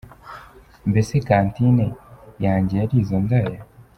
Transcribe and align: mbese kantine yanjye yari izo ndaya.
mbese 0.89 1.13
kantine 1.27 1.87
yanjye 2.45 2.73
yari 2.81 2.93
izo 3.01 3.17
ndaya. 3.25 3.61